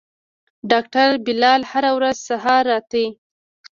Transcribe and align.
ډاکتر 0.71 1.07
بلال 1.25 1.61
هره 1.71 1.91
ورځ 1.97 2.17
سهار 2.27 2.63
راته. 2.71 3.05